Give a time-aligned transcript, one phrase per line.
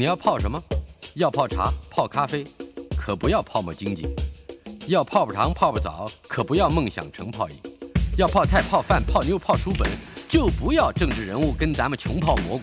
[0.00, 0.58] 你要泡什么？
[1.16, 2.42] 要泡茶、泡咖啡，
[2.96, 4.06] 可不要泡沫经济；
[4.86, 7.56] 要泡泡糖、泡泡澡，可不要梦想成泡影；
[8.16, 9.86] 要泡菜、泡饭、泡妞、泡书本，
[10.26, 12.62] 就不要政治人物跟咱们穷泡蘑菇。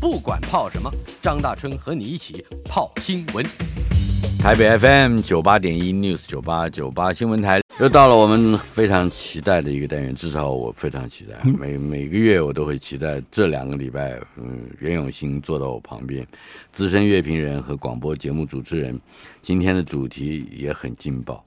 [0.00, 3.44] 不管泡什么，张大春和你一起泡新闻。
[4.38, 7.60] 台北 FM 九八点一 News 九八九八新闻台。
[7.78, 11.34] 又到了我们非常期待的一个单元，至少我非常期待。
[11.44, 16.26] 每每个月我都会期待这两个礼拜，嗯，袁永新坐到我旁边，
[16.72, 19.00] 资深乐评人和广播节目主持人。
[19.40, 21.42] 今天的主题也很劲爆，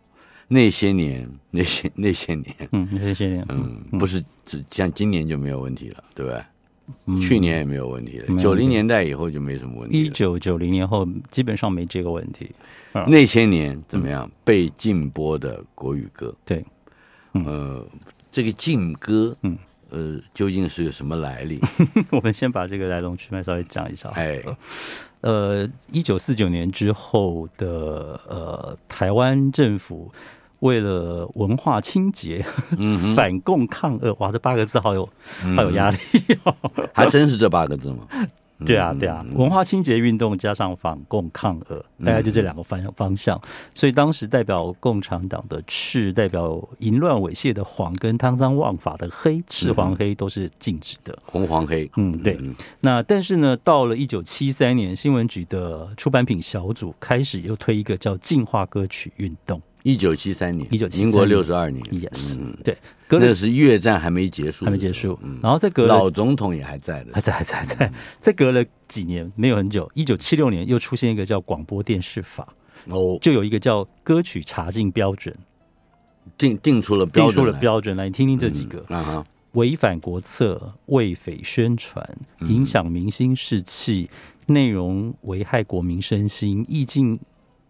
[0.48, 6.44] 那些年，那些那些年，嗯，那些年，嗯，不是只像今年就没有问题了，对吧？
[7.22, 10.03] 去年也没有问题了，九零年代以后就没什么问题。
[10.03, 12.52] 一九九零年后基本上没这个问题。
[13.08, 14.30] 那些年怎么样？
[14.44, 16.64] 被禁播的国语歌，对，
[17.31, 17.86] 呃，
[18.30, 19.58] 这个禁歌，嗯，
[19.89, 21.59] 呃，究竟是个什么来历？
[22.11, 24.09] 我们先把这个来龙去脉稍微讲一下。
[24.09, 24.42] 哎，
[25.22, 30.11] 呃，一九四九年之后的呃，台湾政府。
[30.64, 32.44] 为了文化清洁，
[32.78, 35.08] 嗯，反共抗俄，哇，这八个字好有
[35.55, 35.97] 好有压力，
[36.45, 36.55] 哦，
[36.94, 38.08] 还真是这八个字吗？
[38.66, 43.38] 对啊，对啊，文化清洁运动加上反共抗俄，大概就这两个方方向。
[43.73, 51.92] 所以当时代表共产党的赤，代表淫乱猥亵的黄，跟贪赃枉法的黑，赤黄黑都是禁止的，红黄黑。
[51.98, 52.39] 嗯，对。
[52.80, 59.61] 那但是呢，到了一九七三年，新闻局的出版品小组开始又推一个叫净化歌曲运动。
[59.84, 62.76] 一九七三年，一九七三民国六十二年，yes，嗯，对，
[63.10, 72.48] 那是越战还没结束，还没结束，然后再隔老总统也还在的，还在，还在，还在，再隔了几年，没有很久，一九七六年又出现一个叫广播电视法，
[72.86, 75.36] 哦，就有一个叫歌曲查禁标准，
[76.38, 82.17] 定定出了标准定出了标准来，你听听这几个，啊哈，违反国策、为匪宣传、
[82.48, 84.10] 影响民心士气、
[84.45, 87.20] 内容危害国民身心、意境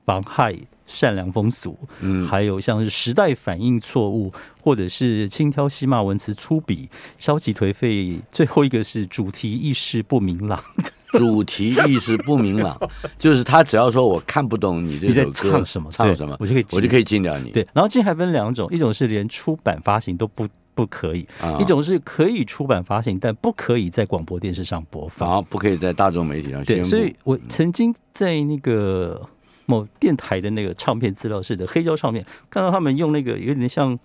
[0.06, 0.56] 妨害。
[0.86, 8.20] 善良风俗，嗯，还有像是时代反应错误，或者是轻佻戏骂、文词粗鄙、消极颓废。
[8.30, 10.62] 最后一个是主题意识不明朗，
[11.14, 12.78] 主题意识不明朗，
[13.18, 17.52] 就是他只要说我看不懂你这首歌你在唱什么，唱什么，我就可以，我就可以禁掉你。
[17.52, 26.84] 对，然后禁还分两种，一种是连出版发行都不不可以，啊，一种是可以出版发行，但不可以在广播电视上播放，啊，不可以在大众媒体上宣布。
[26.84, 29.22] 对，所以我曾经在那个。
[29.66, 33.98] 某电台的那个唱片资料室的黑胶唱片，看到他们用那个有点像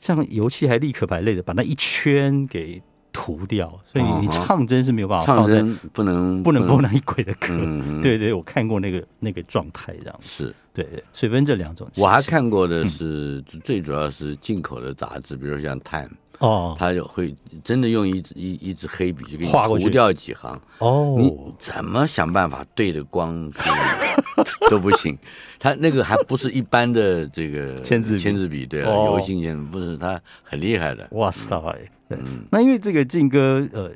[0.00, 2.82] 像油漆还立可白类的，把那一圈给
[3.12, 7.48] 涂掉，所以你唱真是没有办法唱真不能不能播那一轨的歌。
[8.02, 11.88] 对对，我看过那个那个状态这样是对对，所以分这两种。
[11.96, 16.08] 我还看过的是最主要是进口的杂志，比如像《Time》。
[16.38, 20.60] 哦，他就会真的用一支一一支黑笔就给你涂掉几行。
[20.78, 23.50] 哦，你怎么想办法对着光
[24.70, 25.16] 都不行。
[25.58, 31.08] 他那个还不是一般的这个签字签字笔，对啊，油性签字不是，他很厉害的。
[31.12, 31.56] 哇塞，
[32.10, 33.90] 嗯，那因为这个劲歌呃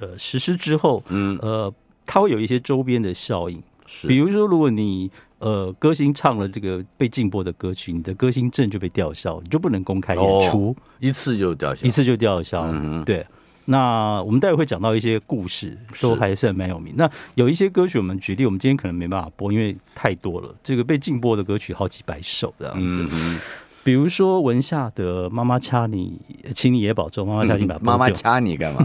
[0.00, 1.38] 呃实施之后，嗯。
[1.42, 1.72] 呃，
[2.04, 4.08] 它会有一些周边的效应，是。
[4.08, 5.10] 比如说如果你。
[5.38, 12.62] 呃，歌星唱了这个被禁播的歌曲，你的歌星证就被吊销，你就不能公开演出，哦、一次就吊销，一次就吊销。
[12.66, 13.24] 嗯、对，
[13.66, 16.92] 那我们待会会讲到一些故事，都还算蛮有名。
[16.96, 20.52] 那有一些歌曲，我们举例，我们今天可能没办法播，因为太多了。
[20.64, 23.06] 这个被禁播的歌曲好几百首这样子。
[23.12, 23.38] 嗯、
[23.84, 26.20] 比如说文夏的《妈妈掐你》，
[26.52, 27.24] 请你也保重。
[27.28, 28.84] 妈妈掐你，把 妈妈掐你干嘛？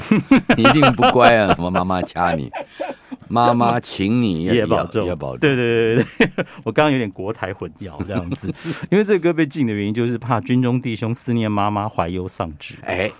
[0.56, 1.52] 你一定不乖啊！
[1.56, 2.52] 什么妈妈掐你？
[3.34, 5.40] 妈妈， 请你也保重，也保重。
[5.40, 8.54] 对对对对， 我刚刚有点国台混淆这样子，
[8.92, 12.76] 因为这个歌被禁的原因就是怕军中弟兄思念妈妈，怀忧丧志。
[12.84, 13.12] 哎，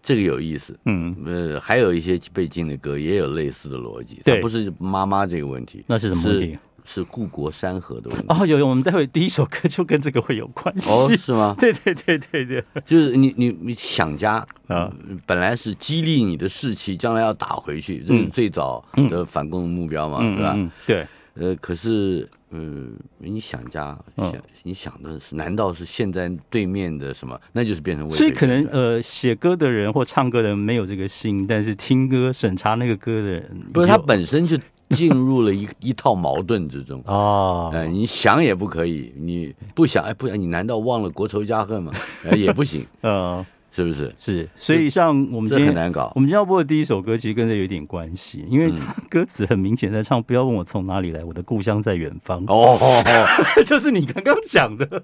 [0.00, 0.78] 这个有意思。
[0.84, 6.56] 嗯，呃，还有一些被禁的歌也有类似的逻辑，对，不是妈妈这个问题，那是什么问题？
[6.86, 8.24] 是故国山河的问题。
[8.28, 10.90] 哦，有有，我们待会第一首歌就跟这个会有关系。
[10.90, 11.54] 哦，是吗？
[11.60, 14.90] 对对对对对，就是你你你想家啊，
[15.26, 20.56] 本来是激励你的士气，将来要打回去，这是最早的反共目标嘛，是吧？
[20.86, 27.38] 对，呃，可是嗯，你想家想，你想的是，难道是现在对面的什么？
[27.52, 28.08] 那就是变成。
[28.12, 34.56] 所以可能呃，写歌的人或唱歌的人没有这个心，但是听歌审查那个歌的人，不是他本身就
[34.90, 37.70] 进入了一一套矛盾之中哦。
[37.74, 41.92] 哎，你想也不可以，你不想哎不想，你难道忘了国仇家恨吗？
[42.30, 43.44] 哎，也不行，嗯。
[43.72, 44.10] 是不是？
[44.16, 46.10] 是，所以像我们今天很难搞。
[46.14, 52.42] 我们今天要播的第一首歌，其实跟这有点关系，因为他歌词很明显在唱“不要问我从哪里来，我的故乡在远方”。
[52.48, 52.78] 哦，
[53.66, 55.02] 就是你刚刚讲的，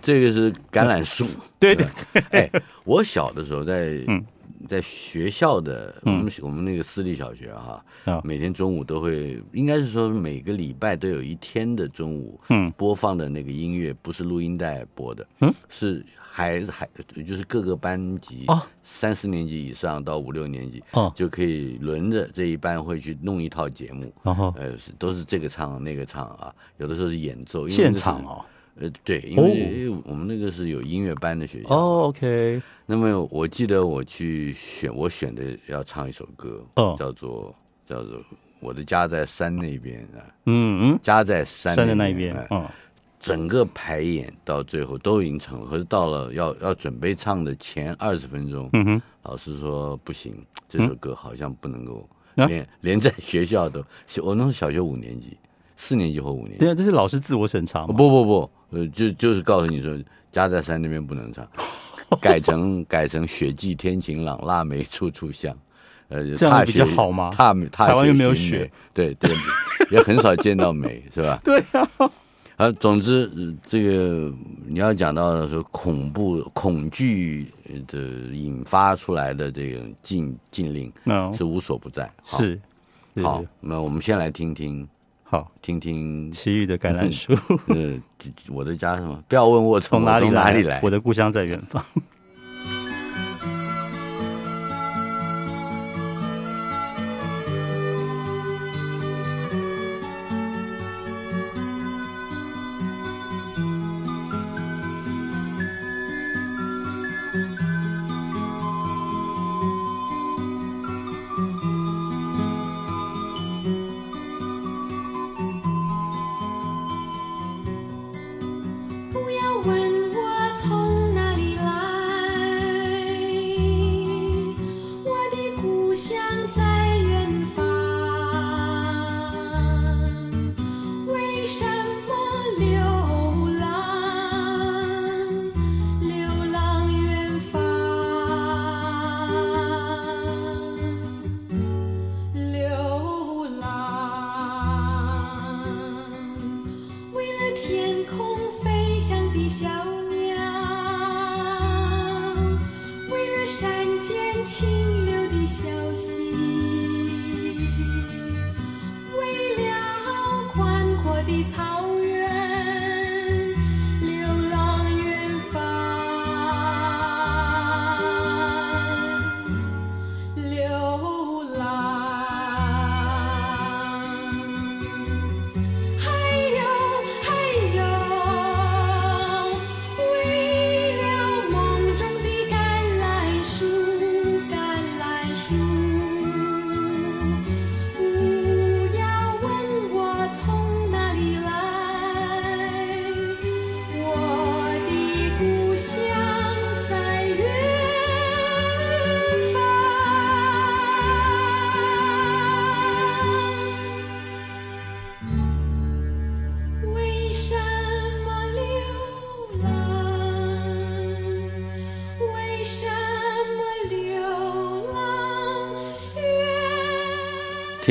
[0.00, 1.26] 这个是橄榄树。
[1.58, 2.22] 对对对。
[2.30, 2.48] 哎，
[2.84, 3.98] 我小的时候在
[4.68, 7.84] 在学校的我们我们那个私立小学哈，
[8.24, 16.04] 每天中午都会，应该是说每个礼拜都有一天的中午，嗯，播放的那个音乐不是录音带播的，嗯，是。
[16.34, 16.88] 孩子还
[17.26, 28.42] 就是各个班级哦，三四年级以上到五六年级哦，就可以轮着这一班会去弄一套节目，然后呃都是这个唱那个唱啊，有的时候是演奏现场哦，
[28.80, 31.68] 呃对，因为我们那个是有音乐班的学校。
[31.68, 32.60] 哦，OK。
[32.86, 37.54] 那么我记得我去选我选的要唱一首歌，哦，叫做
[37.86, 38.18] 叫做
[38.60, 42.66] 我的家在山那边啊，嗯嗯，家在山山的那一边，嗯。
[43.20, 52.04] 整个排演到最后都已经成了，可是到了要要准备唱的前二十分钟，嗯哼，老师说不行，这首歌好像不能够
[52.34, 53.78] 连、嗯、连在学校都，
[54.24, 55.38] 我那时候小学五年级，
[55.84, 57.88] 四年级或五年级，对啊，这是老师自我审查吗？
[57.88, 59.98] 不不不，呃，就就是告诉你说，
[60.30, 61.44] 家在山那边不能唱，
[62.22, 65.52] 改成改成雪霁天晴朗，腊梅处处香，
[66.06, 67.30] 呃，这样比较好吗？
[67.30, 69.34] 踏踏台湾又没有雪，对对，
[69.90, 71.40] 也很少见到梅， 是吧？
[71.42, 71.90] 对啊。
[72.58, 73.28] 啊，总之，
[73.64, 74.32] 这个
[74.68, 77.48] 你要讲到说恐怖、恐惧
[77.88, 77.98] 的
[78.32, 80.92] 引发出来的这个禁禁令，
[81.34, 82.08] 是无所不在。
[82.22, 82.60] 是，
[83.20, 84.86] 好，那我们先来听听，
[85.32, 87.32] 好，听听奇遇的橄榄树。
[87.72, 87.98] 呃，
[88.50, 89.18] 我的家什么？
[89.26, 91.82] 不要问我从哪里哪里来，我的故乡在远方。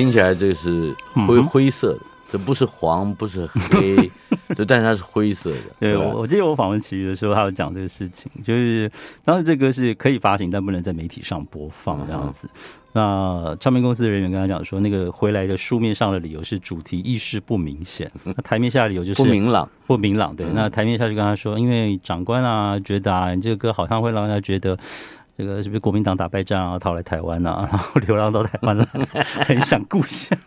[0.01, 0.95] 听起来这是
[1.27, 1.99] 灰灰色的，
[2.31, 4.11] 这不是黄，不是黑，
[4.57, 5.57] 就但是它是灰色的。
[5.79, 8.91] 对，我我记得我访问齐豫的时候，他有讲这个事情，就是
[9.23, 12.49] 当时这歌是可以发行，但不能在媒体上播放这样子。
[12.93, 20.35] 那唱片公司的人员跟他讲说，那个回来的书面上的理由是主题意识不明显， 那台面下的理由就是不明朗，不明朗。
[20.35, 24.75] 对，那台面下就跟他说，因为长官啊觉得啊，你这个歌好像会让人家觉得。
[25.37, 28.85] 这个是不是国民党打败仗啊，逃来台湾啊，然后流浪到台湾来，
[29.45, 30.37] 很想故乡，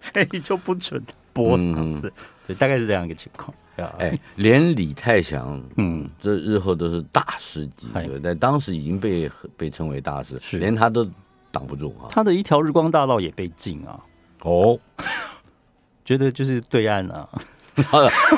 [0.00, 2.12] 所以就不准播这样子，
[2.46, 3.54] 对，大概是这样一个情况。
[3.98, 10.58] 哎，连李泰祥，嗯，这日后都是大师级的，在当时已经被被称为大师，是。
[10.58, 11.08] 连他都
[11.50, 12.06] 挡不住啊。
[12.10, 13.98] 他的一条日光大道也被禁啊。
[14.42, 14.78] 哦，
[16.04, 17.28] 觉得就是对岸啊，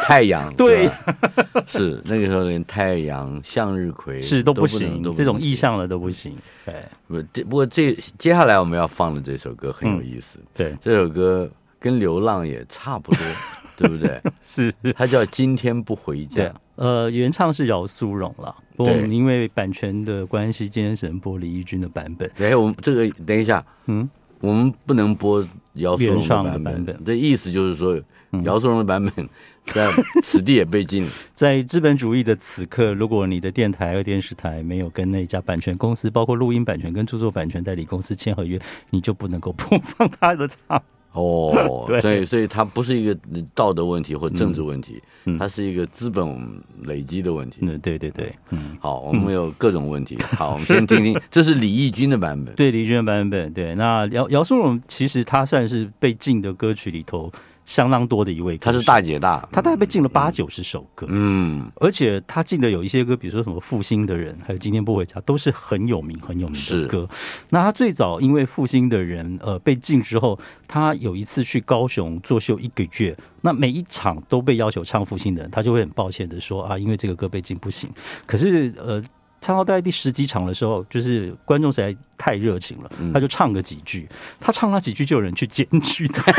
[0.03, 0.91] 太 阳对，
[1.67, 6.37] 是那个时候连太阳、向日葵是都不行，这种意象了都不行。
[6.65, 10.39] 对，不，不过这接下来我们要放的这首歌很有意思。
[10.55, 11.51] 对，这首歌
[11.81, 13.21] 跟流浪也差不多，
[13.77, 14.21] 对不对？
[14.41, 16.43] 是，它叫《今天不回家》。
[16.77, 22.31] 呃，原唱是姚苏荣了，不过我们因为版权的关系，今天只能播李翊君的版本。
[22.39, 24.09] 哎，我们这个等一下，嗯，
[24.41, 27.01] 我们不能播姚苏荣的版本。
[27.05, 28.01] 这意思就是说，
[28.43, 29.29] 姚苏蓉的版本
[29.67, 31.07] 在此地也被禁。
[31.35, 38.61] 在资本主义的此刻，如果你的电台和电视台没有跟那家版权公司，包括录音版权跟著作版权代理公司签合约，
[38.91, 40.83] 你就不能够播放他的唱。
[41.13, 43.17] 哦， 所以所以它不是一个
[43.55, 47.59] 道德问题或政治问题，嗯，它是一个资本累积的问题。
[47.61, 50.19] 嗯，对对对，嗯，好，我们有各种问题。
[50.37, 52.53] 好，我们先听听，这是李翊君的版本。
[52.57, 53.53] 对，李翊君的版本。
[53.53, 57.33] 对，那姚姚苏荣其实他算是被禁的歌曲里头
[57.67, 67.09] 相当多的一位，他是大姐大，他大概被禁了八九十首歌，嗯，而且他禁的有一些歌，比如说什么复兴的人，还有今天不回家，都是很有名很有名的歌。
[67.51, 77.91] 那他最早因为复兴的人，呃，被禁之后，他有一次去高雄作秀一个月，那每一场都被要求唱复兴的人，他就会很抱歉的说啊，因为这个歌被禁不行。
[78.27, 79.03] 可是呃。
[79.45, 84.09] 唱到大概第十几场的时候，就是观众实在太热情了，他就唱个几句，
[84.41, 86.33] 他唱了几句就有人去检举他，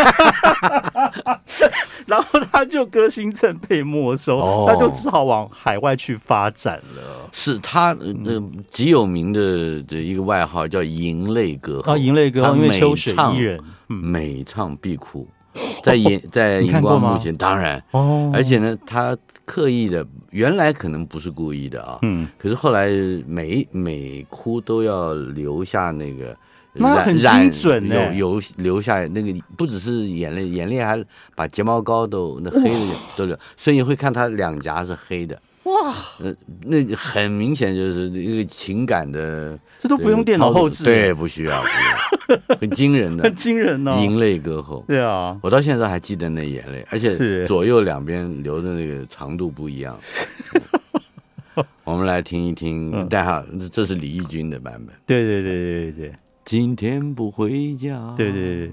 [2.08, 7.30] 然后他就歌星证被没收，他就只好往海外去发展了。
[7.32, 15.30] 是他呃极有名的的一个外号叫“银泪歌后”，啊，银泪歌后，因为秋水伊人，每唱必哭。
[15.84, 22.90] 在荧在荧光幕前，当然哦，而且呢，他刻意的，原来可能不是故意的啊，嗯，可是后来
[23.26, 26.36] 每每哭都要留下那个
[26.74, 31.02] 染很精准有有留下那个不只是眼泪，眼泪还
[31.36, 35.40] 把睫毛膏都那黑的都留，所以你会看他两颊是黑的。
[35.66, 35.94] 哇，
[36.62, 41.64] 那很明显就是一个情感的，这都不用电脑后置，对，不需要，
[42.60, 49.98] 很惊人的， 很惊人哦，银泪歌后，对啊，我到现在还记得那眼泪，而且左右两边流的那个长度不一样。
[51.84, 58.72] 我们来听一听，大家好，这是李翊君的版本，对对对对对对，今天不回家，对对对。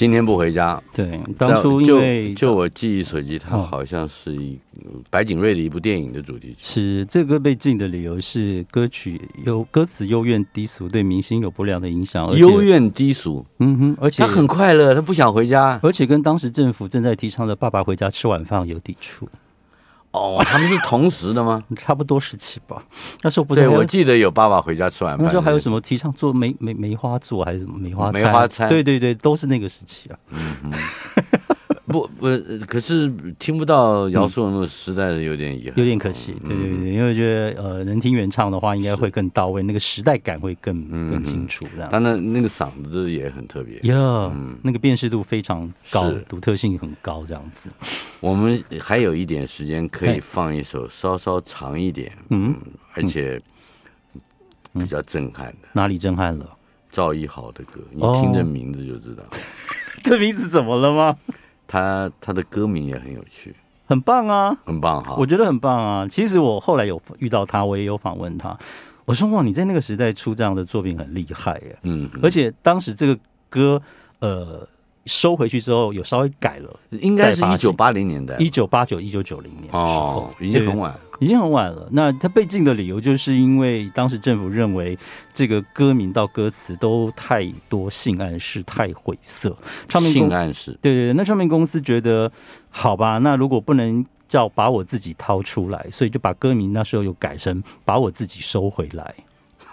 [0.00, 0.82] 今天不回家。
[0.94, 4.58] 对，当初因为就，就我记忆所及，它好像是一
[5.10, 6.56] 白景瑞的一部电影的主题曲。
[6.62, 12.34] 是这个被禁的理由是歌曲有歌词幽怨低俗，对明星有不良的影响。
[12.34, 19.28] 幽怨低俗，嗯哼，而且他很快乐，他不想回家，而且跟当时政府正在提倡的“爸爸回家吃晚饭”有抵触。
[20.12, 21.62] 哦，他们是同时的吗？
[21.76, 22.82] 差不多时期吧。
[23.22, 25.24] 那时候不是，对，我记得有爸爸回家吃晚饭。
[25.24, 28.68] 那时候还有什么提倡做梅梅梅花座还是什么梅花梅花餐？
[28.68, 30.18] 对对对，都是那个时期啊。
[30.30, 30.72] 嗯嗯。
[31.90, 32.28] 不不，
[32.66, 36.32] 可是听不到姚素蓉的时代的有点遗憾，有点可惜。
[36.46, 41.66] 对对对，因为我觉得呃，能听原唱的话，应该会更到位，那个时代感会更更清楚。
[41.74, 44.32] 这样，他那那个嗓子也很特别，呀，
[44.62, 47.68] 那个辨识度非常高，独特性很高，这样子。
[48.20, 52.56] 我们还有一点时间，可以放一首稍稍长一点，嗯，
[52.94, 53.40] 而且
[54.72, 55.68] 比较震撼的。
[55.72, 56.48] 哪里震撼了？
[56.92, 59.22] 赵一豪的歌，你听这名字就知道。
[60.02, 61.16] 这名字怎么了吗？
[61.70, 63.54] 他他的歌名也很有趣，
[63.86, 66.08] 很棒啊，很棒哈，我觉得很棒啊。
[66.08, 68.58] 其实我后来有遇到他，我也有访问他，
[69.04, 73.16] 我说哇，你在那个时代出这样的作品很厉害耶，嗯，而且当时这个
[73.48, 73.80] 歌，
[74.18, 74.66] 呃。
[75.10, 81.88] 收回去之后有稍微改了，应该是一九八零年代，一九八九、一九九零年的时候，已经很晚，已经很晚了。
[81.90, 84.96] 那他被禁的理由就是因为当时政府认为
[85.34, 89.48] 这个歌名到歌词都太多性暗示，太晦涩。
[89.88, 92.30] 唱片公性暗示，对对对，那唱片公司觉得
[92.68, 99.12] 好吧，那如果不能叫把我自己掏出来，所以就把歌名那时候又改成把我自己收回来。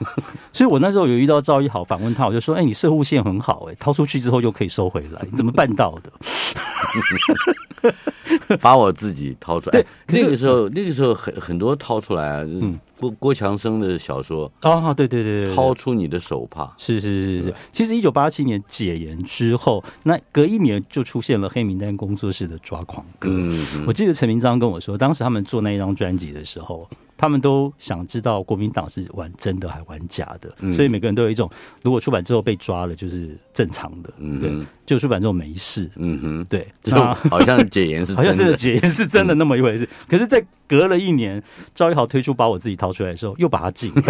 [0.54, 6.12] 所以，我那时候有遇到赵一豪访问他，我就说：“哎、欸，你射护线很好、欸，哎，掏出去之后又可以收回来，你怎么办到的？”
[8.60, 9.82] 把我自己掏出来。
[9.82, 12.44] 对，那个时候，那个时候很很多掏出来啊。
[12.46, 16.74] 嗯，郭郭强生的小说啊，对对对对，掏出你的手帕。
[16.78, 17.54] 是是是是。
[17.72, 23.30] 其实，一九八七年解严之后，那隔一年就出现了黑名单工作室的抓狂歌。
[23.32, 26.88] 嗯，我记得陈明章跟我说，当时他们做那一张专辑的时候。
[27.18, 31.50] 他们都想知道国民党是玩真的还玩假的，嗯、所以每个人都有一种，
[31.84, 34.52] 如果出版之后被抓了就是正常的，嗯、对，
[34.86, 39.84] 就出版之后没事，嗯哼，对，那好像解严是 真的，好像这个解严是真的那么一回事。
[39.84, 41.42] 嗯、可是，在隔了一年，
[41.74, 44.04] 赵一豪推出把我自己掏出来的时候，又把它禁了，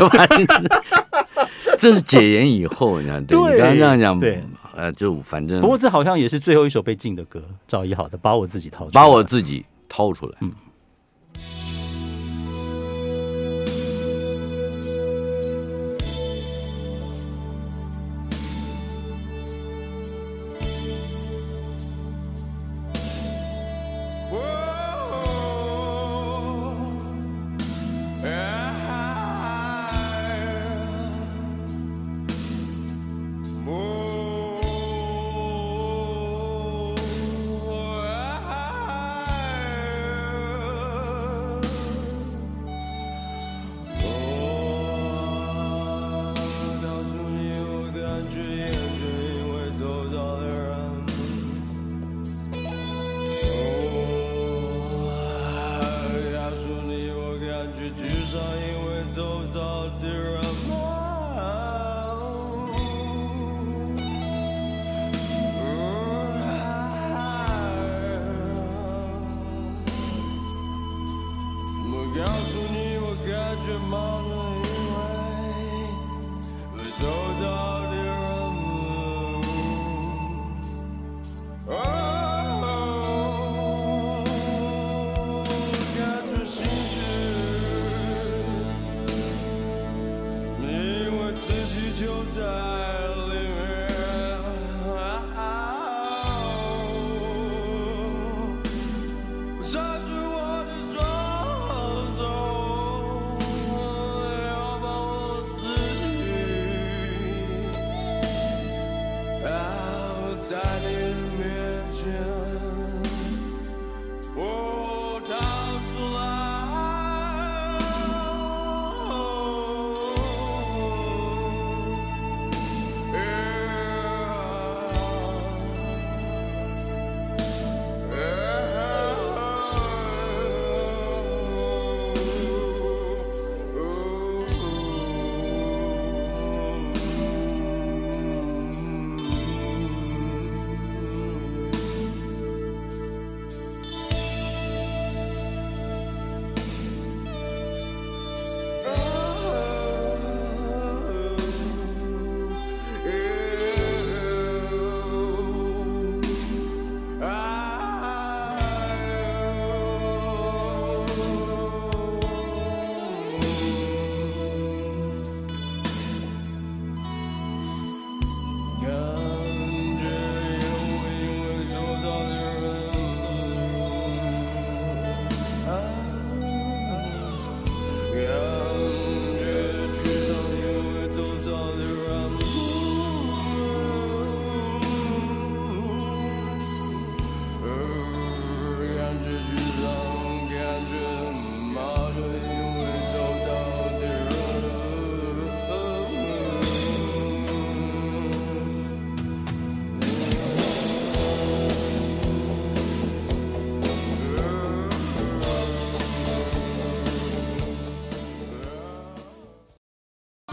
[1.79, 4.43] 这是解严以后，你看，对，对你刚刚这样讲，对，
[4.75, 10.51] 呃，就反正，不过这好像也是最后一首被禁的歌，赵一豪的把我自己掏出来，把我自己掏出来，嗯。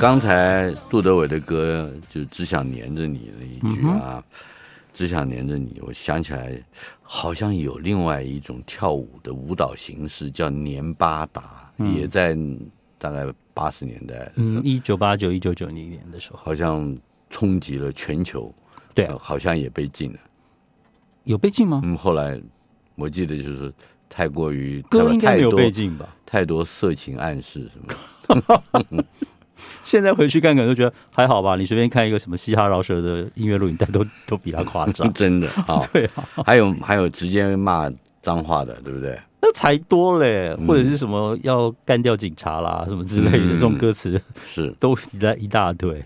[0.05, 4.23] 刚才杜德伟的歌就只想黏着你那一句啊，嗯、
[4.93, 6.63] 只想黏着你，我想起来
[7.01, 12.37] 好像有另外一种跳舞的舞蹈形式叫黏巴达，嗯、也在
[12.99, 16.95] 大概八十年代，嗯，一九八九一九九零年的时候，好像
[17.31, 18.55] 冲击了全球，
[18.93, 20.19] 对、啊呃，好像也被禁了，
[21.25, 21.81] 有被禁吗？
[21.83, 22.39] 嗯，后来
[22.95, 23.73] 我记得就是
[24.11, 29.05] 太过于歌应该没有被禁吧，太多色情暗示什么。
[29.83, 31.57] 现在回去看，可能都觉得还好吧。
[31.57, 35.11] 你随便看一个什么嘻哈饶舌的音乐录影带，都 都比他夸张。
[35.15, 36.25] 真的啊，对啊。
[36.45, 37.91] 还有还有直接骂
[38.23, 39.19] 脏话的，对不对？
[39.41, 46.03] 那才多嘞，或者是什么要干掉警察啦，什么之类的这种歌词，是都来一大堆。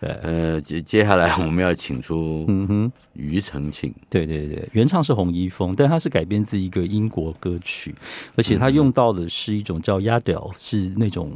[0.00, 3.94] 对，呃，接接下来我们要请出嗯哼庾澄庆。
[4.10, 7.94] 对对对，原唱是洪一峰，但他是改编自一个英国歌曲，
[8.36, 11.32] 而且他用到的是一种叫 Yardel，是那种。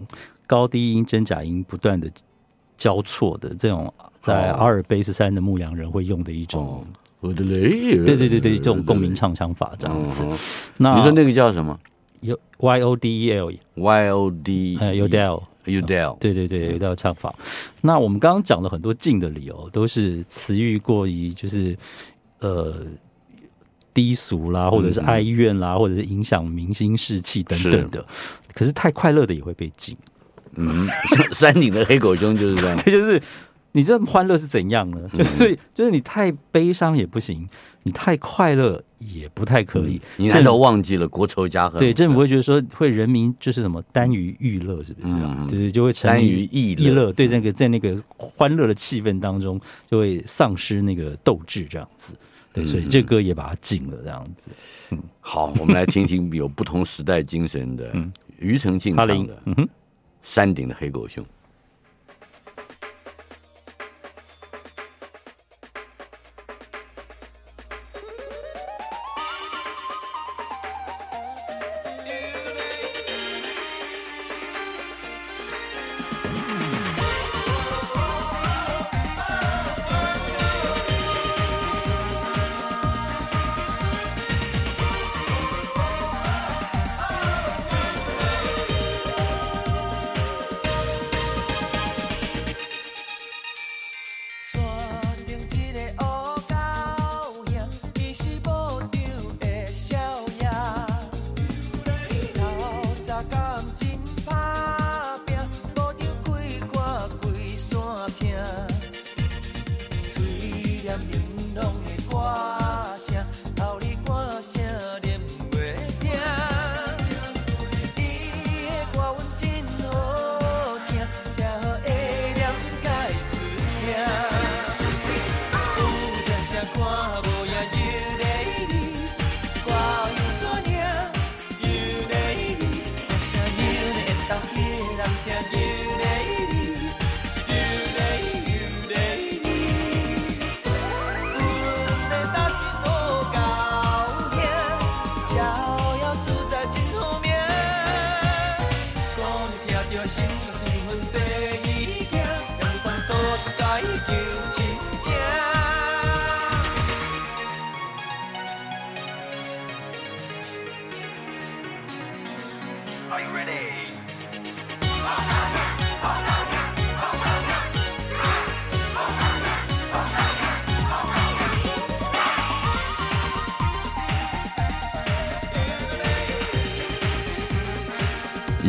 [0.48, 2.10] 高低音、真假音不断的
[2.76, 6.84] 交错的这种，在阿尔卑斯山的牧羊人会用的一种，
[7.20, 10.24] 我的雷，对对对对，这种共鸣唱腔法这样子。
[10.78, 11.78] 那你说那个叫什么
[12.58, 17.34] ？Y O D E L，Y O D，呃，Yodel，Yodel，对对对，Yodel 唱法。
[17.82, 21.76] 那我们刚刚讲了很多禁的理由，都是词欲过于就是
[22.40, 22.74] 呃
[23.92, 28.04] 低俗啦，或者是哀怨啦，或者是影响明星士气等等的。
[28.54, 29.96] 可是太快乐的也会被禁。
[30.56, 30.88] 嗯，
[31.32, 32.76] 山顶 的黑狗兄就是这样。
[32.84, 33.20] 这就是
[33.72, 34.98] 你这欢乐是怎样呢？
[35.12, 37.48] 就是就是你太悲伤也不行，
[37.82, 40.00] 你太快乐也不太可以。
[40.16, 41.78] 你难道忘记了国仇家恨？
[41.78, 45.46] 对，政府会觉得说，会人民就是什么耽于娱乐，是不是啊？
[45.50, 47.12] 就是就会耽于逸逸乐。
[47.12, 52.14] 对，那个在那个欢乐的气氛当中，就会丧失那个斗志，这样子。
[52.54, 54.50] 对，所以这歌也把它禁了，这样子。
[54.90, 57.92] 嗯，好，我们来听听有不同时代精神的
[58.40, 59.42] 庾澄庆唱的。
[59.44, 59.68] 嗯哼。
[60.28, 61.24] 山顶的黑狗熊。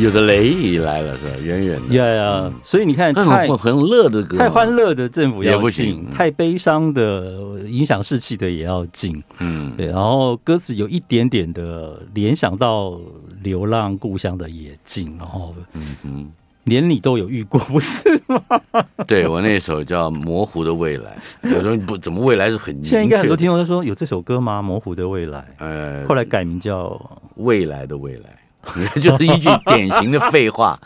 [0.10, 1.32] 有的雷来了是吧？
[1.44, 2.52] 远远的，呀呀！
[2.64, 9.22] 所以你看，太很乐的歌，太欢乐的政府也不行，太悲伤的影响士气的也要禁。
[9.38, 9.86] 嗯，对。
[9.88, 13.00] 然后歌词有一点点的联想到
[13.44, 15.16] 流浪故乡的也禁。
[15.20, 16.32] 然后，嗯嗯，
[16.64, 18.42] 连你都有遇过，不是吗？
[19.06, 21.16] 对，我那首叫《模糊的未来》，
[21.54, 22.74] 有时候不怎么未来是很。
[22.84, 24.60] 现在应该很多听众都说有这首歌吗？
[24.62, 25.40] 《模糊的未来》。
[25.60, 26.88] 呃，后来改名叫
[27.36, 28.22] 《未来的未来》。
[29.02, 30.80] 就是一句典型的废话，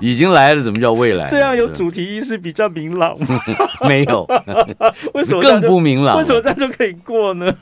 [0.00, 1.28] 已经来了，怎么叫未来？
[1.28, 3.40] 这样有主题意识比较明朗吗？
[3.88, 4.26] 没有，
[5.14, 6.18] 为什么更不明朗？
[6.18, 7.52] 为什么这样就可以过呢？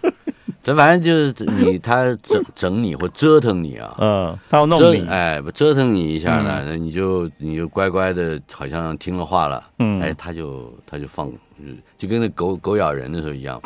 [0.62, 11.28] 这反正就是你，他整整你或折腾你啊，嗯，他要弄你，哎，不折腾你一下呢，那你就你就乖乖的，好像听了话了，嗯，哎，他就他就放，
[11.98, 13.60] 就跟那狗狗咬人的时候一样。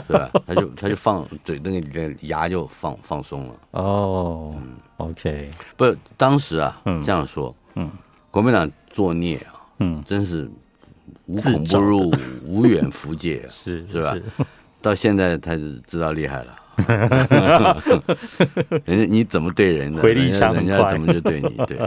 [0.06, 0.30] 是吧？
[0.46, 3.54] 他就他就放嘴，那个牙就放放松了。
[3.72, 7.90] 哦，嗯，OK，不，当时啊，这样说，嗯，
[8.30, 10.50] 国民党作孽啊，嗯，真是
[11.26, 12.12] 无孔不入，
[12.44, 14.16] 无远弗届啊， 是是吧？
[14.82, 16.54] 到现在他就知道厉害了。
[18.84, 21.78] 人家你怎么对人的，回力枪人家怎么就对你对。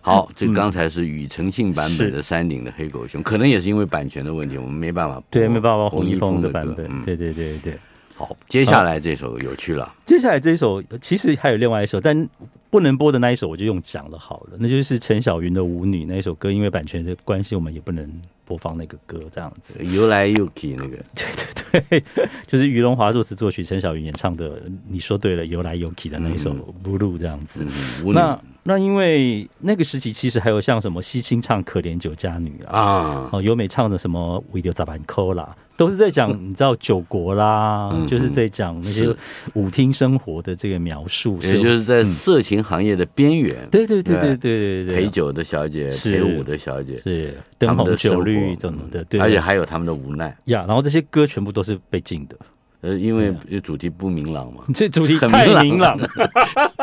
[0.00, 5.24] 好， 这刚才是庾澄庆版本的山顶的黑狗熊，可能也是因为版权的问题，我们没办法播。
[5.30, 6.86] 对，没办法，洪一峰的版本。
[7.04, 7.78] 对对对对。
[8.16, 9.92] 好，接下来这首有趣了。
[10.04, 12.28] 接下来这首其实还有另外一首，但
[12.70, 18.08] 不能播的那一首我就用讲了好了，那就是陈小云的《舞女》那一首歌，因为版权的关系，我们也不能。
[18.44, 21.26] 播放那个歌这样子， 游来游去那个，对
[21.88, 22.04] 对对，
[22.46, 24.62] 就是于龙华作词作曲，陈小云演唱的。
[24.88, 26.50] 你说对了，游来游去的那一首
[26.84, 27.66] 《Blue》这样子。
[28.04, 35.54] 嗯、那那因为那个时期其实还有像什么西青唱《可怜酒家女》啊，啊，哦，优美唱的什么《为着十万箍》啦。
[35.76, 39.12] 都是在讲你知道酒国啦，嗯、就是在讲那些
[39.54, 43.68] 舞厅生活的这个描述，也就是在色情行业的边缘、嗯。
[43.72, 44.86] 对对对对对对。
[44.86, 47.36] 对，陪酒的小姐，陪舞的小姐，是。
[47.58, 49.02] 灯红酒绿怎么的？
[49.04, 50.28] 对，而且还有他们的无奈。
[50.44, 50.64] 呀。
[50.66, 52.36] 然后这些歌全部都是被禁的，
[52.84, 54.62] 呃，因为主题不明朗嘛。
[54.74, 56.06] 这主题太明朗了，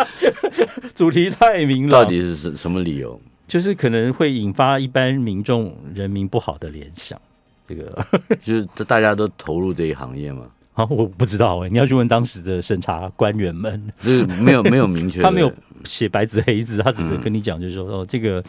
[0.96, 1.90] 主题太明朗。
[1.90, 3.22] 到底是什什么理由？
[3.48, 7.20] 就是可能会引发一般民众人民不好的联想。
[7.68, 8.06] 这个
[8.42, 10.48] 就是大家都投入这一行业嘛？
[10.74, 13.80] 啊，我不知道哎，你要去问当时的审查官员们。
[14.00, 15.52] 就是没有没有明确，他没有
[15.84, 18.44] 写白纸黑字，他只是跟你讲，就是说、嗯、哦，这个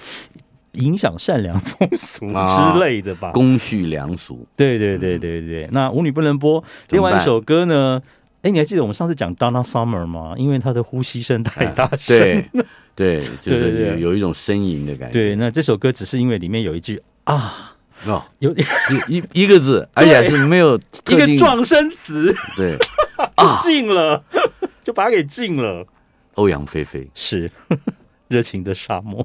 [0.72, 4.46] 影响善良风俗 之类的吧，公序良俗。
[4.56, 5.64] 对对对对对。
[5.64, 8.00] 嗯、那舞女不能播，另外一首歌呢？
[8.42, 10.34] 哎，你还记得我们上次讲 Donna Summer 吗？
[10.36, 12.44] 因为她的呼吸声太大声，
[12.96, 15.12] 对对， 就是有一种呻吟的感觉。
[15.12, 17.76] 对，那这首歌只是因为里面有一句啊。
[18.04, 18.64] 哦，有 一
[19.18, 22.76] 一一个字，而且是没有一个撞声词，对，
[23.36, 24.20] 就禁了，
[24.82, 25.86] 就把它给禁了。
[26.34, 27.48] 欧阳菲菲是
[28.26, 29.24] 热情的沙漠。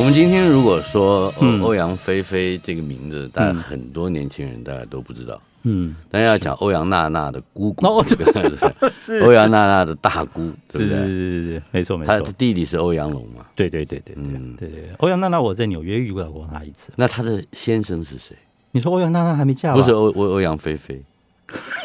[0.00, 1.30] 我们今天如果说
[1.62, 5.38] 欧阳菲菲这个名字，但很多年轻人大家都不知道。
[5.64, 8.50] 嗯，但要讲欧阳娜娜的姑姑，这个
[8.96, 10.96] 是欧阳娜娜的大姑，对不对？
[10.96, 12.14] 是是是是，没错没错。
[12.14, 13.44] 她的弟弟是欧阳龙嘛？
[13.54, 14.88] 对对对对，嗯对对。
[15.00, 16.90] 欧阳娜娜我在纽约遇到过她一次。
[16.96, 18.34] 那她的先生是谁？
[18.70, 19.74] 你说欧阳娜娜还没嫁？
[19.74, 20.98] 不是欧欧欧阳菲菲，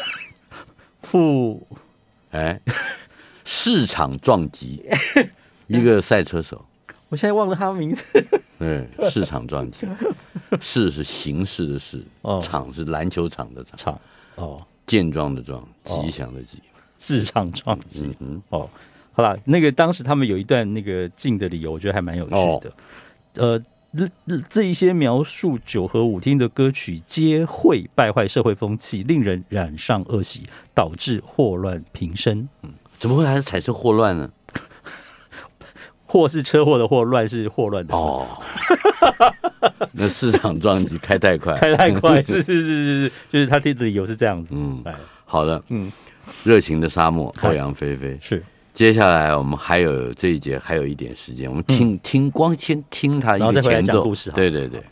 [1.02, 1.66] 父
[2.30, 2.58] 哎，
[3.44, 4.82] 市场撞击
[5.66, 6.64] 一个赛车手。
[7.08, 8.04] 我现在忘了他的名字。
[8.58, 9.86] 对，市场撞击，
[10.60, 12.02] 市是形式的市，
[12.42, 13.98] 场是篮球场的场。
[14.36, 16.58] 哦，健壮的壮，吉祥的吉。
[16.98, 18.14] 市场撞击。
[18.20, 18.68] 嗯哦，
[19.12, 22.72] 好了，那个当时他们有一段那个进的理由，我觉得还蛮有趣的。
[23.34, 23.62] 呃，
[24.26, 32.48] 这这一些描述九和舞厅的歌曲，皆会败坏社会风气，令人染上恶习，导致祸乱平生。
[32.62, 34.30] 嗯，怎么会还是产生祸乱呢？
[36.16, 37.94] 祸是车祸的祸，乱是祸乱的。
[37.94, 38.26] 哦。
[39.92, 44.48] 那市场撞击开太快，开太快，是是是是是，就是他的理由是这样子。
[44.52, 44.82] 嗯，
[45.24, 45.92] 好的，嗯，
[46.44, 48.16] 热情的沙漠，欧阳菲菲。
[48.20, 48.42] 是。
[48.72, 54.82] 接下来我们还有这一节还有一点时间，我们听听光先听他一个前奏，对对对。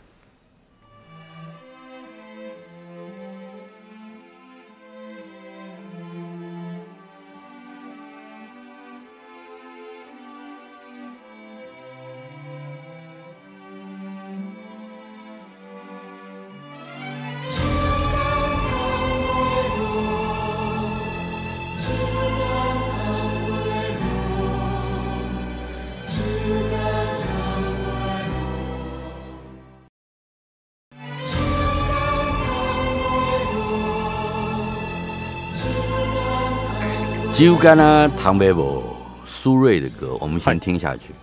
[37.45, 38.81] 酒干啊，倘卖无
[39.23, 41.13] 苏芮的歌，我们先听下去。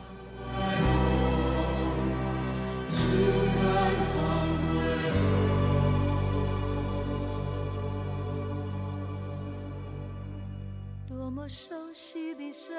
[11.08, 12.72] 多么熟悉的声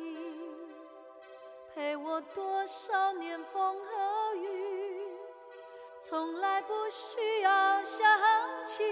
[0.00, 0.16] 音，
[1.72, 4.44] 陪我多少年风和雨，
[6.02, 8.04] 从来不需要想
[8.66, 8.82] 起，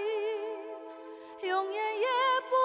[1.45, 2.07] 永远也
[2.49, 2.55] 不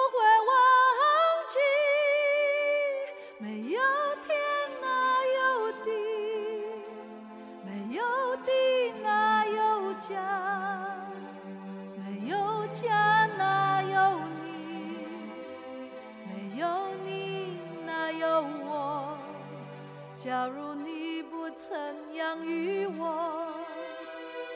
[20.41, 21.77] 假如你不曾
[22.15, 23.53] 养育我，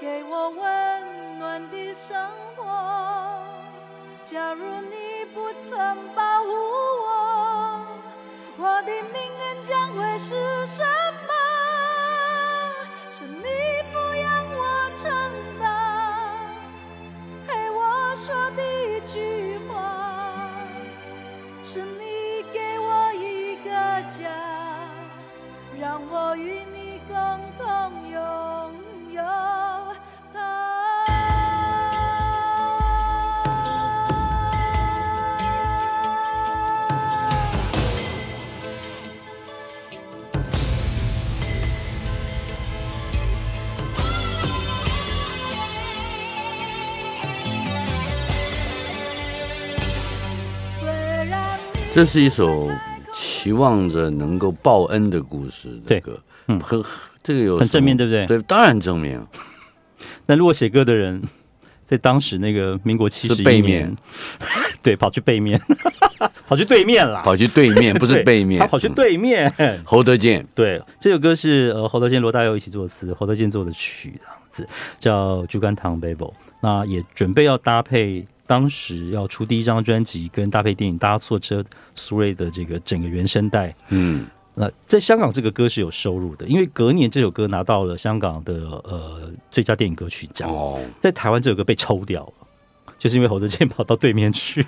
[0.02, 2.66] 给我温暖的生活；
[4.24, 5.78] 假如你不曾
[6.16, 6.50] 保护
[7.06, 7.86] 我，
[8.58, 10.84] 我的命运将会是什
[11.28, 11.30] 么？
[13.12, 13.44] 是你
[13.94, 15.14] 抚养我长
[15.60, 16.34] 大，
[17.46, 18.64] 陪我说的
[25.98, 27.16] 让我与你共
[27.58, 28.20] 同拥
[29.14, 29.24] 有
[30.34, 31.06] 它。
[51.94, 52.70] 这是一首。
[53.46, 56.84] 期望着能够报恩的故事的歌，嗯，很
[57.22, 58.26] 这个有很正面，对不对？
[58.26, 59.24] 对，当然正面。
[60.26, 61.22] 那如果写歌的人
[61.86, 63.96] 在当时那个民国七十一年，
[64.82, 65.62] 对，跑去背面，
[66.48, 69.54] 跑去对面了，跑去对面，不是背面，他跑去对面。
[69.86, 74.68] 侯德健，对，这首歌是呃侯德健、罗大佑一起作词，侯德健做的曲，这样子
[74.98, 76.16] 叫《酒干倘卖无》，
[76.62, 78.26] 那也准备要搭配。
[78.48, 81.62] 当时要出第一张专辑，跟搭配电影《搭错车》，
[81.96, 90.50] 苏芮的这个整个原声带，嗯，那在香港这个歌是有收入的，因为隔年这首歌拿到了香港的呃最佳电影歌曲奖。
[90.50, 92.34] 哦，在台湾这首歌被抽掉了，
[93.00, 94.64] 就是因为侯德健跑到对面去，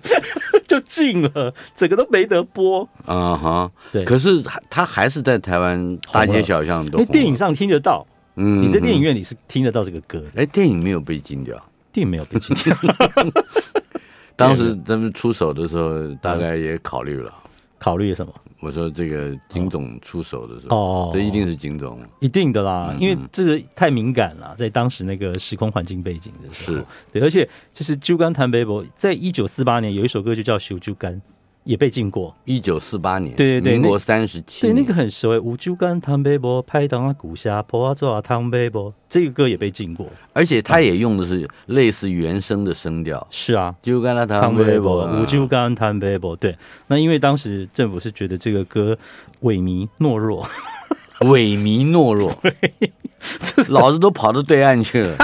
[0.66, 2.88] 就禁了，整个都没得播。
[3.04, 4.04] 啊哈，对。
[4.04, 8.06] 可是他还是在台湾大街小巷都，因为电影上听得到，
[8.36, 10.24] 嗯，你在电影院里是听得到这个歌。
[10.34, 11.62] 哎，电影没有被禁掉。
[11.92, 12.76] 并没有被禁掉。
[14.36, 17.32] 当时咱们出手的时候，大概也考虑了。
[17.78, 18.32] 考虑什么？
[18.60, 26.84] 我说这个金总出手的时候，哦，这一定是金总，一定的啦，因为这个太敏感了，在当时那个时空环境背景的时候，是。
[27.10, 31.14] 对，而且其实《猪肝谈北博》在一九四八年有一首歌就叫《烧酒干》，
[31.64, 32.34] 也被禁过。
[32.44, 40.06] 一九四八年，对对对，民国三十七对那个很熟诶，五九干汤杯波，拍档啊古虾婆啊做啊汤杯波，这个歌也被禁过。
[40.32, 43.24] 而且他也用的是类似原声的声调。
[43.30, 46.34] 是啊，就干他汤杯波，五九干汤杯波。
[46.36, 46.56] 对，
[46.86, 48.96] 那因为当时政府是觉得这个歌
[49.42, 50.48] 萎靡懦弱，
[51.20, 52.36] 萎靡懦弱，
[53.68, 55.16] 老子都跑到对岸去了，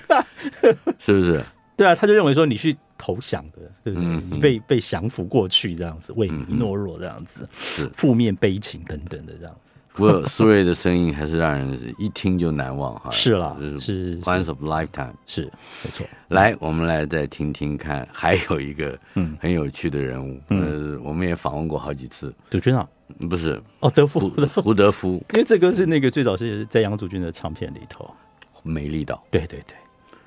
[0.98, 1.44] 是不是？
[1.76, 2.76] 对啊，他就认为说你去。
[2.98, 4.08] 投降的，对不对？
[4.08, 9.74] 嗯、被被降服过去，这样子，为你懦弱，这样子，是 负面悲情等等的这样子。
[9.92, 13.10] 不过苏芮的声音还是让人一听就难忘哈。
[13.12, 15.42] 是啦，是 Once of Lifetime，是
[15.84, 16.06] 没错。
[16.28, 22.34] 来，我们来再听听看，还有一个嗯很有趣的人物，嗯、呃，我们也访问过好几次。
[22.48, 22.88] 杜君啊，
[23.28, 28.10] 不是哦，德夫胡德夫，因为这个是那个最早是在杨祖君的唱片里头，
[28.62, 29.16] 《美丽岛》。
[29.30, 29.76] 对对对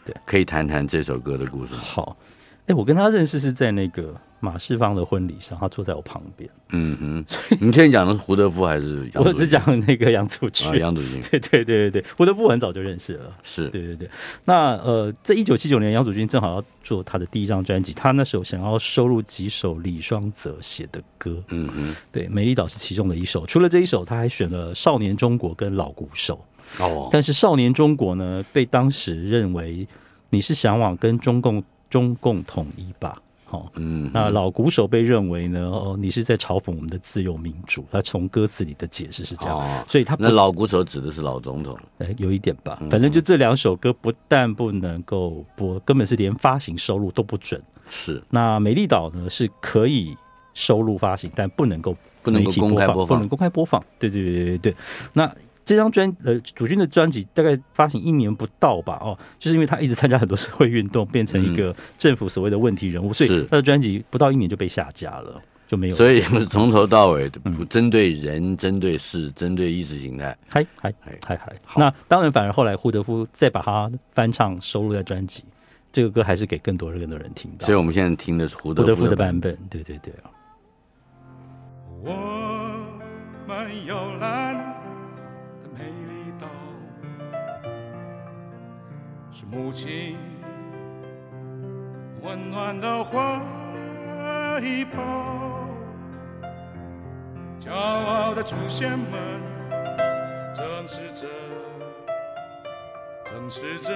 [0.10, 1.76] 对，可以谈谈这首歌的故事。
[1.76, 2.18] 好。
[2.68, 6.47] 哎，我跟他认识是在那个马世芳的婚礼上，他坐在我旁边。
[6.70, 7.26] 嗯哼，
[7.60, 9.24] 你现在讲的是胡德夫还是杨？
[9.24, 10.72] 我只讲那个杨祖君。
[10.78, 13.36] 杨祖君， 对对对对对，胡德夫很早就认识了。
[13.41, 14.07] 是，对对对。
[14.45, 21.43] 那呃，在一九七九年，杨祖君正好要做他的第一张专辑，他那时候想要收录几首李双泽写的歌。
[21.47, 23.47] 嗯哼，对，《美丽岛》是其中的一首。
[23.47, 26.36] 除了这一首，他还选了《少年中国》跟《老鼓手》。
[26.78, 29.88] 哦，但是《少年中国》呢，被当时认为
[30.30, 33.20] 你是向往跟中共中共统一吧。
[33.45, 37.84] 好，嗯，那老鼓手被认为呢，哦，你是在嘲讽我们的自由民主。
[37.91, 42.78] 他从歌词里的解释是这样，哦、所以他那老鼓手指的是老总统，哎，有一点吧。
[42.91, 47.59] 反正就这两首歌不但不能够播，根本是连发行收入都不准。
[47.89, 50.15] 是，那美丽岛呢是可以
[50.53, 53.84] 收录发行，但不能够不能够公开播放，不能公开播放。
[53.97, 54.76] 对对对对对，
[55.11, 55.28] 那。
[55.70, 65.95] 这张专呃，主君的专辑大概发行一年不到吧，哦，就是因为他一直参加很多社会运动，变成一个政府所谓的问题人物，嗯、所以他的专辑不到一年就被下架了，就没有。
[65.95, 70.91] 所以从头到尾不针对人、针、嗯、对事、针对意识形态，还还
[71.24, 71.55] 还还。
[71.76, 75.43] 那当然，反而后来胡德夫再把它翻唱收录在专辑，
[75.91, 77.67] 这个歌还是给更多人、更多人听到。
[77.67, 80.11] 所以我们现在听的是胡德夫的版本，对对对。
[82.01, 82.09] 我
[83.47, 84.48] 们有蓝
[89.39, 90.17] 是母亲
[92.21, 93.39] 温暖的怀
[94.93, 95.65] 抱，
[97.57, 99.39] 骄傲的祖先们
[100.53, 101.25] 正视着，
[103.23, 103.93] 正视着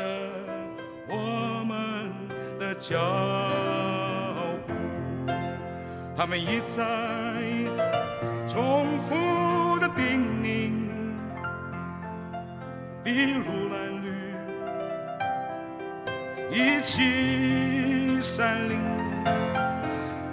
[1.10, 2.10] 我们
[2.58, 2.98] 的脚
[4.66, 4.72] 步，
[6.16, 6.82] 他们一再
[8.48, 10.72] 重复的叮咛，
[13.04, 14.33] 筚路蓝缕。
[16.54, 18.80] 一起山林，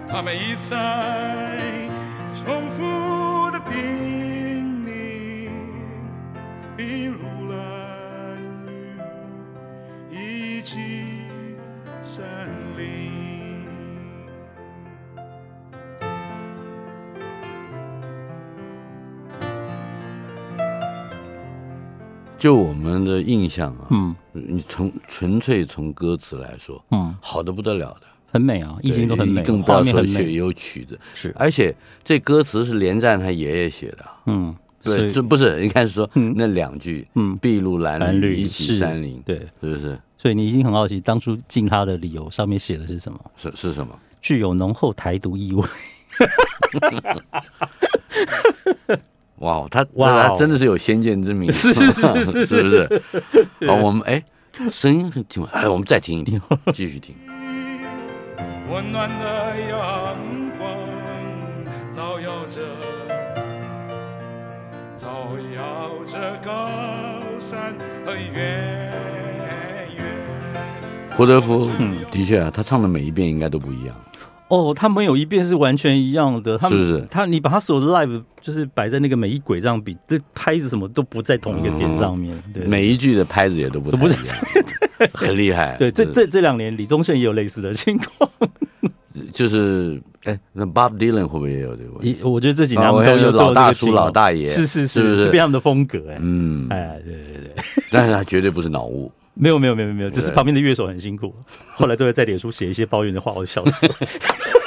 [0.07, 0.77] 他们一再
[22.41, 24.17] 就我们的印象啊，嗯。
[24.33, 31.75] 你从纯粹从歌词来说，嗯，好的不得了的，很美啊，意境都很美，更不要说写有曲子是，而且
[32.05, 40.01] 这歌词是连战他爷爷写的，嗯，对，这不是，一开始说那两句，嗯，碧路蓝缕，一起山林，对，是不是？
[40.17, 43.19] 所以你已经很好奇，当初禁他的理由上面写的是什么？
[43.37, 43.99] 是是什么？
[44.23, 45.65] 具有浓厚台独意味。
[49.41, 53.03] 哇，他哇，他真的是有先见之明， 是是 是是，是不是？
[53.69, 54.23] 好，我们哎，
[54.71, 56.41] 声音很听，哎，我们再听一听，
[56.73, 57.15] 继续听。
[58.71, 60.17] 温暖的阳
[60.57, 60.69] 光
[61.91, 62.61] 照耀着，
[64.97, 65.09] 照
[65.57, 66.69] 耀着高
[67.39, 67.75] 山
[68.07, 68.93] 和原
[69.97, 70.03] 野。
[71.17, 73.97] 胡德夫，嗯，的确啊，他唱的每一遍应该都不一样。
[74.51, 77.07] 哦，他们有一遍是完全一样的，他们是是。
[77.09, 84.65] 他你把他所有的 live 就是摆在那个每一轨这样比，这拍子什么都不在同一个点上面，对，每一句的拍子也都不都不在上面，
[84.99, 85.77] 对，很厉害。
[85.79, 88.29] 对，这这这两年李宗盛也有类似的情况，
[89.33, 92.17] 就是哎，那 Bob Dylan 会不会也有这个问题？
[92.23, 95.31] 我觉得这几年他们都有老大叔、老大爷，是是是，是不是？
[95.31, 95.99] 变他们的风格？
[96.11, 99.13] 哎，嗯，哎，对对对，但是他绝对不是脑雾。
[99.35, 101.35] 没有没有没有没有，只是旁边的乐手很辛苦，
[101.75, 103.95] 后来都会在脸书写一些抱怨的话，我就笑死了。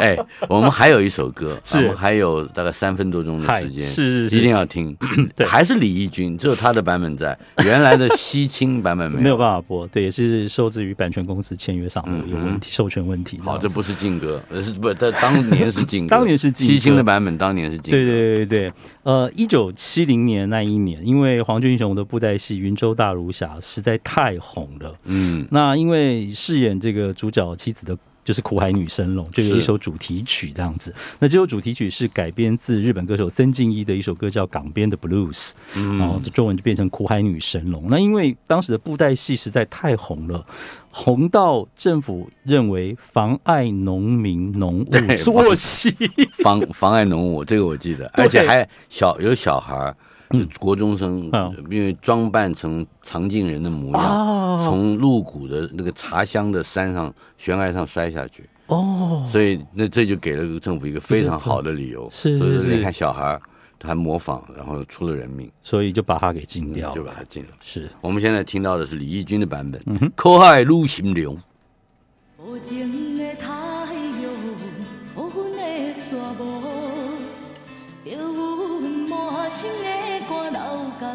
[0.02, 4.96] 哎，我们还有一首歌，是我们还有大概三分多钟的时间，是是是，一定要听。
[5.36, 9.86] 对还是李翊君，只有他的版本在，原来的西青版本没有，没有办法播。
[9.88, 13.38] 对，也是受制于版权公司签约上的有问题，授权问题。
[13.42, 14.92] 好，这不是禁歌，是不？
[14.94, 16.72] 这当年是禁歌， 当年是禁歌。
[16.72, 17.96] 西青的版本当年是禁歌。
[17.96, 18.72] 对对对对，
[19.02, 24.94] 呃，一九七零年那一年，因为黄俊雄的布袋戏《云州大儒侠》实在太红了。
[25.04, 27.96] 嗯，那因为饰演这个主角妻子的。
[28.24, 30.94] 就是苦海女神龙，就有一首主题曲这样子。
[31.18, 35.50] 那这首主题曲是改编自日本歌手森进一的一首歌，叫《港边的 Blues》，
[35.98, 37.86] 然后中文就变成苦海女神龙。
[37.88, 40.44] 那因为当时的布袋戏实在太红了，
[40.90, 44.90] 红到政府认为妨碍农民农务
[45.24, 45.94] 作息，
[46.42, 49.94] 妨妨碍农务，这个我记得， 而且还小有小孩。
[50.32, 51.24] 嗯，国中生
[51.70, 58.48] 因为装扮成藏镜人的模样，从鹿谷的那个茶香的山上悬崖上摔下去。
[58.66, 62.08] 哦，所以那这就给了政府一个非常好的理由。
[62.12, 63.40] 是是是，你看小孩
[63.78, 67.50] 他模仿，然后出了人命，所以就把他给禁掉，就把他禁了。
[67.60, 69.82] 是我们现在听到的是李翊君的版本，
[70.14, 71.36] 《苦海女神龙》。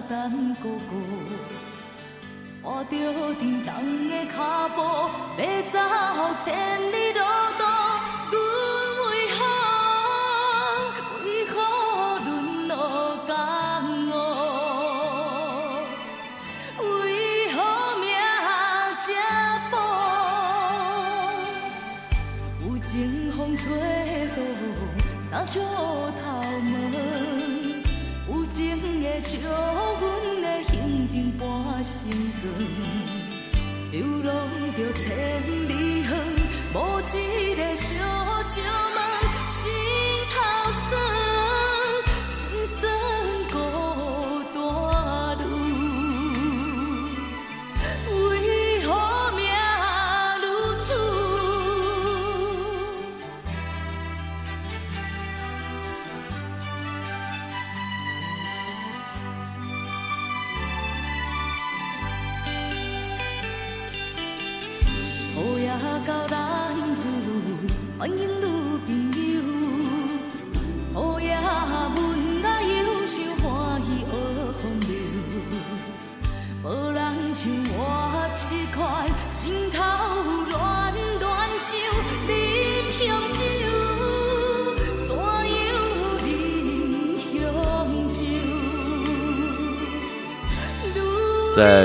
[0.02, 0.94] 等哥哥，
[2.64, 2.94] 看着
[3.36, 3.68] 沉重
[4.10, 4.36] 的脚
[4.76, 4.78] 步，
[5.38, 5.42] 要
[5.72, 5.76] 走
[6.44, 6.48] 千
[6.92, 7.20] 里路
[7.58, 7.62] 途，
[8.32, 8.38] 阮
[9.02, 9.40] 为何
[11.24, 11.54] 为何
[12.26, 12.28] 沦
[12.68, 12.72] 落
[13.28, 13.32] 江
[14.08, 14.12] 湖？
[16.84, 16.84] 为
[17.54, 17.56] 何
[18.02, 18.04] 命
[19.02, 19.08] 这
[19.72, 19.74] 薄？
[22.62, 22.92] 有情
[23.32, 23.64] 风吹
[24.36, 24.38] 动，
[25.32, 26.24] 三笑头
[26.62, 26.74] 毛。
[28.28, 28.54] 有情
[29.02, 29.44] 的将阮的行程
[33.92, 34.34] 流浪
[34.76, 35.08] 着千
[35.68, 36.12] 里远，
[36.74, 37.94] 无一个小
[38.48, 38.62] 石
[38.94, 38.98] 门，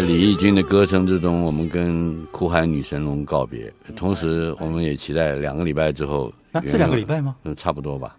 [0.01, 3.70] 在李翊君的歌声之中，我们跟苦海女神龙告别。
[3.94, 7.36] 同时，我们也期待两个礼拜之后，啊、是两个礼拜吗？
[7.44, 8.16] 嗯，差不多吧。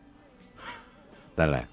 [1.36, 1.68] 再来。